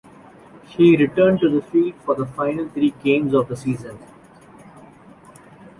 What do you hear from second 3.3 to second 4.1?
of the season.